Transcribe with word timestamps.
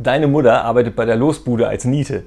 Deine 0.00 0.28
Mutter 0.28 0.64
arbeitet 0.64 0.94
bei 0.94 1.04
der 1.04 1.16
Losbude 1.16 1.66
als 1.66 1.84
Niete. 1.84 2.24